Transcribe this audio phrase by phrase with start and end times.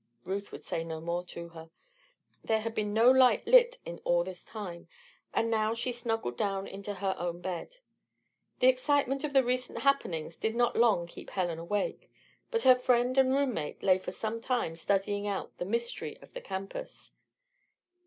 [0.23, 1.69] Ruth would say no more to her.
[2.43, 4.87] There had been no light lit in all this time,
[5.31, 7.77] and now she snuggled down into her own bed.
[8.61, 12.09] The excitement of the recent happenings did not long keep Helen awake;
[12.49, 16.33] but her friend and room mate lay for some time studying out the mystery of
[16.33, 17.13] the campus.